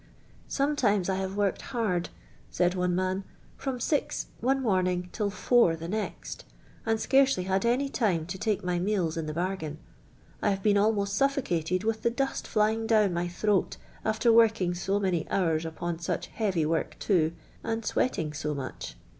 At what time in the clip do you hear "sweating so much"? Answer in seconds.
17.85-18.95